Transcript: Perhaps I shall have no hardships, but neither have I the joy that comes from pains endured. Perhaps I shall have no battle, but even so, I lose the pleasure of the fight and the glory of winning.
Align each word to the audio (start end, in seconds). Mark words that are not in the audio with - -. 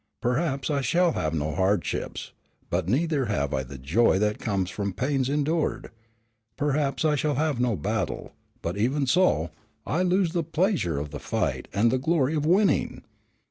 Perhaps 0.19 0.71
I 0.71 0.81
shall 0.81 1.11
have 1.11 1.31
no 1.35 1.53
hardships, 1.53 2.31
but 2.71 2.89
neither 2.89 3.25
have 3.25 3.53
I 3.53 3.61
the 3.61 3.77
joy 3.77 4.17
that 4.17 4.39
comes 4.39 4.71
from 4.71 4.93
pains 4.93 5.29
endured. 5.29 5.91
Perhaps 6.57 7.05
I 7.05 7.13
shall 7.15 7.35
have 7.35 7.59
no 7.59 7.75
battle, 7.75 8.33
but 8.63 8.77
even 8.77 9.05
so, 9.05 9.51
I 9.85 10.01
lose 10.01 10.31
the 10.31 10.41
pleasure 10.43 10.97
of 10.97 11.11
the 11.11 11.19
fight 11.19 11.67
and 11.71 11.91
the 11.91 11.99
glory 11.99 12.33
of 12.33 12.47
winning. 12.47 13.03